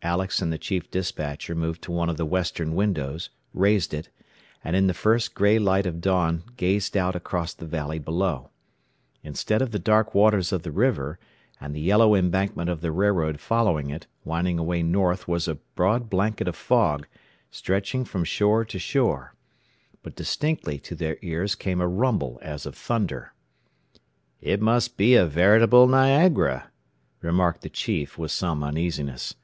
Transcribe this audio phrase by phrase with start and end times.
[0.00, 4.08] Alex and the chief despatcher moved to one of the western windows, raised it,
[4.64, 8.48] and in the first gray light of dawn gazed out across the valley below.
[9.24, 11.18] Instead of the dark waters of the river,
[11.60, 16.08] and the yellow embankment of the railroad following it, winding away north was a broad
[16.08, 17.06] blanket of fog,
[17.50, 19.34] stretching from shore to shore.
[20.02, 23.34] But distinctly to their ears came a rumble as of thunder.
[24.40, 26.70] "It must be a veritable Niagara,"
[27.20, 29.34] remarked the chief with some uneasiness.